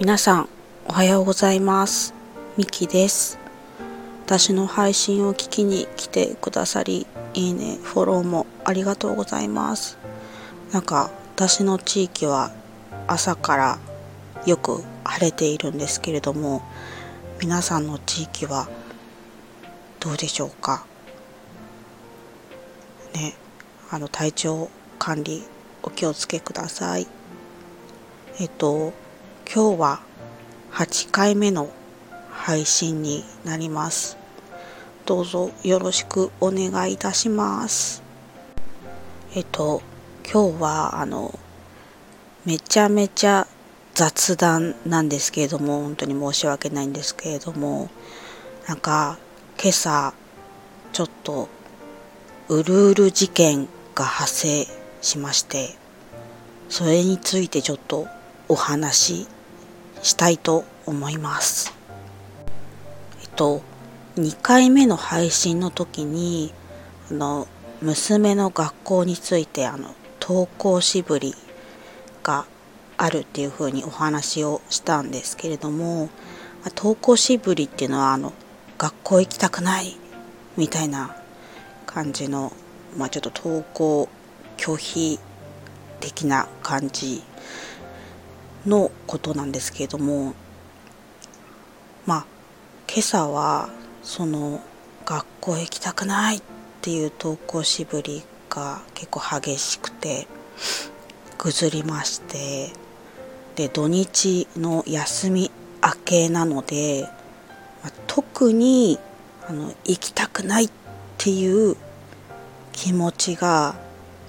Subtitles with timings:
[0.00, 0.48] 皆さん
[0.88, 2.14] おはようございます。
[2.56, 3.38] ミキです。
[4.24, 9.98] 私の配信を聞きに来てくださりいいねフォローもありがとうございます。
[10.72, 12.50] なんか私の地域は
[13.08, 13.78] 朝から
[14.46, 16.62] よく晴れているんですけれども
[17.38, 18.70] 皆さんの地域は
[20.00, 20.86] どうでしょうか？
[23.12, 23.34] ね
[23.90, 25.42] あの体調管理
[25.82, 27.06] お気をつけください。
[28.38, 28.94] えっと
[29.52, 30.00] 今日は
[30.74, 31.70] 8回目の
[32.30, 34.16] 配信になります。
[35.04, 38.00] どうぞよろしくお願いいたします。
[39.34, 39.82] えっと
[40.24, 41.36] 今日はあの
[42.44, 43.48] めちゃめちゃ
[43.92, 47.90] 雑談なんですけれども本当に申し訳ないんですけれども
[48.68, 49.18] なんか
[49.60, 50.14] 今朝
[50.92, 51.48] ちょっと
[52.48, 54.66] うるうる事件が発生
[55.02, 55.70] しまして
[56.68, 58.06] それについてちょっと
[58.46, 59.39] お話し
[60.02, 61.74] したいと思います。
[63.22, 63.62] えっと
[64.16, 66.52] 2回目の配信の時に
[67.10, 67.46] あの
[67.80, 71.34] 娘の学校についてあの登校しぶり
[72.22, 72.44] が
[72.98, 76.10] あるっていうふうにお話をしたんですけれども
[76.76, 78.34] 登校しぶりっていうのはあの
[78.76, 79.96] 学校行きたくない
[80.56, 81.16] みたいな
[81.86, 82.52] 感じの、
[82.96, 84.08] まあ、ちょっと登校
[84.58, 85.18] 拒否
[86.00, 87.22] 的な感じ
[88.66, 90.34] のことなんですけれども
[92.06, 92.26] まあ
[92.88, 93.70] 今朝は
[94.02, 94.60] その
[95.04, 96.42] 学校行きたくないっ
[96.82, 100.26] ていう登校しぶりが結構激しくて
[101.38, 102.72] ぐずりまして
[103.56, 105.50] で土日の休み
[105.82, 107.08] 明けなので、
[107.82, 108.98] まあ、特に
[109.46, 110.70] あの行きたくないっ
[111.18, 111.76] ていう
[112.72, 113.74] 気持ちが、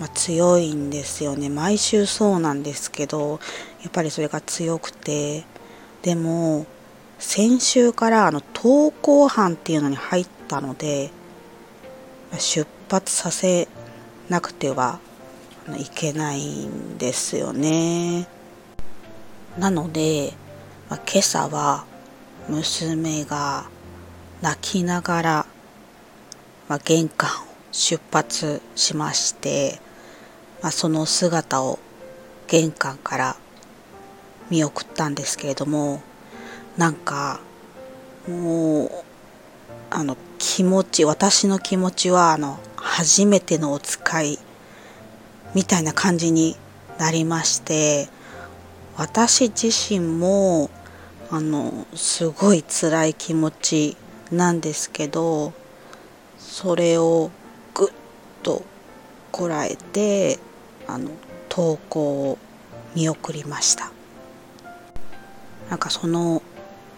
[0.00, 1.48] まあ、強いんですよね。
[1.48, 3.40] 毎週そうなんですけど
[3.82, 5.44] やっぱりそれが強くて
[6.02, 6.66] でも
[7.18, 11.10] 先週からあの登校班っていうのに入ったので
[12.38, 13.68] 出発させ
[14.28, 14.98] なくては
[15.78, 18.26] いけないんですよね。
[19.58, 20.32] なので、
[20.88, 21.84] まあ、今朝は
[22.48, 23.66] 娘が
[24.40, 25.46] 泣きながら、
[26.68, 27.32] まあ、玄関を
[27.70, 29.78] 出発しまして、
[30.62, 31.78] まあ、その姿を
[32.48, 33.36] 玄関から
[34.52, 36.02] 見送ったんですけれども
[36.76, 37.40] なんか
[38.28, 38.90] もう
[39.90, 44.38] あの気持ち私の気持ちはあの初めてのお使い
[45.54, 46.56] みたいな感じに
[46.98, 48.10] なりまして
[48.98, 50.68] 私自身も
[51.30, 53.96] あのすごい辛い気持ち
[54.30, 55.54] なんですけど
[56.38, 57.30] それを
[57.72, 57.88] ぐっ
[58.42, 58.62] と
[59.30, 60.38] こらえて
[60.86, 61.08] あの
[61.48, 62.38] 投稿を
[62.94, 63.92] 見送りました。
[65.72, 66.42] なんかその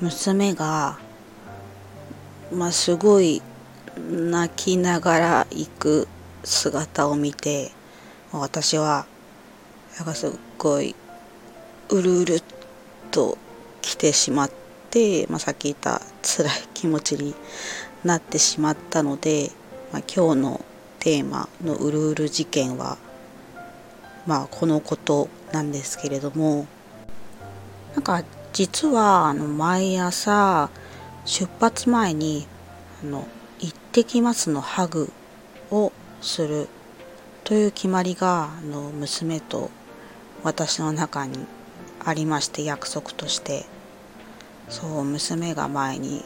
[0.00, 0.96] 娘が
[2.52, 3.42] まあすごい
[3.98, 6.06] 泣きながら行く
[6.44, 7.72] 姿を見て
[8.30, 9.06] 私は
[9.96, 10.94] なんかすっごい
[11.88, 12.42] うるうるっ
[13.10, 13.36] と
[13.82, 14.50] 来てしまっ
[14.90, 17.34] て、まあ、さっき言った辛い気持ちに
[18.04, 19.50] なってしまったので、
[19.92, 20.64] まあ、今日の
[21.00, 22.98] テーマのうるうる事件は
[24.28, 26.68] まあこのことなんですけれども
[27.96, 30.70] なんか実はあの毎朝
[31.24, 32.46] 出発前に
[33.02, 33.26] あの
[33.60, 35.12] 行ってきますのハグ
[35.70, 36.68] をする
[37.44, 39.70] という決まりがあの娘と
[40.42, 41.46] 私の中に
[42.04, 43.66] ありまして約束として。
[44.70, 46.24] そう娘が前に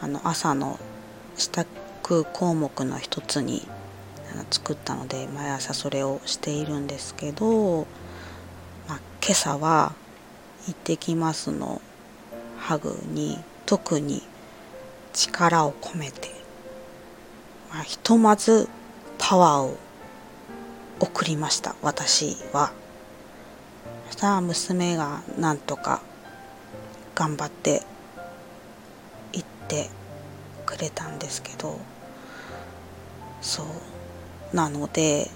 [0.00, 0.80] あの朝の
[1.36, 3.66] 支度項目の一つに
[4.50, 7.86] 作ったので毎朝それをしているんですけど、
[8.88, 9.94] まあ、今朝は
[10.66, 11.80] 「行ってきます」の。
[12.64, 14.22] ハグに特に
[15.12, 16.30] 力を込めて、
[17.70, 18.70] まあ、ひとまず
[19.18, 19.76] パワーを
[20.98, 21.76] 送りました。
[21.82, 22.72] 私は。
[24.06, 26.00] そしたら娘がなんとか
[27.14, 27.82] 頑張って
[29.34, 29.90] 行って
[30.64, 31.78] くれたんですけど。
[33.42, 34.56] そう。
[34.56, 35.30] なので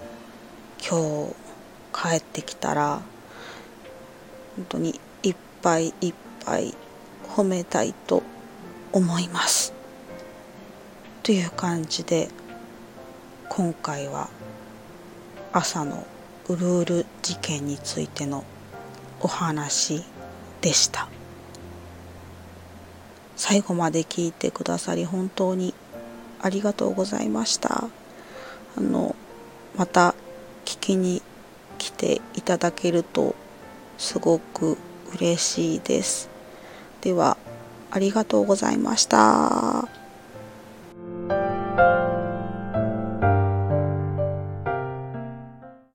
[0.80, 1.34] 今日
[1.92, 3.02] 帰ってきたら
[4.56, 4.98] 本当に
[5.58, 6.14] いっぱいいっ
[6.46, 6.72] ぱい
[7.34, 8.22] 褒めたいと
[8.92, 9.72] 思います。
[11.24, 12.28] という感じで
[13.48, 14.30] 今回は
[15.52, 16.06] 朝の
[16.48, 18.44] うるうる事件についての
[19.20, 20.04] お話
[20.60, 21.08] でした。
[23.34, 25.74] 最後まで聞いてくださり本当に
[26.40, 27.88] ありがとうございました。
[28.76, 29.16] あの
[29.76, 30.14] また
[30.64, 31.20] 聞きに
[31.78, 33.34] 来ていただけると
[33.98, 34.78] すごく
[35.14, 36.28] 嬉しいです。
[37.00, 37.36] では、
[37.90, 39.97] ありがとうございました。